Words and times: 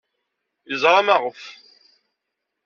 Yeẓra 0.69 1.01
maɣef. 1.07 1.41